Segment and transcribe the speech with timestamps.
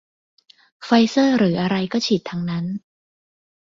[0.83, 2.65] ไฟเซอร์หรืออะไรก็ฉีดทั้งนั้น